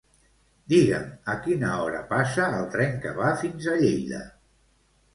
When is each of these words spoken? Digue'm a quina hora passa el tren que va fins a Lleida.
Digue'm 0.71 1.05
a 1.33 1.35
quina 1.43 1.69
hora 1.83 2.01
passa 2.15 2.49
el 2.63 2.67
tren 2.79 2.99
que 3.07 3.15
va 3.23 3.31
fins 3.47 3.73
a 3.77 3.81
Lleida. 3.87 4.29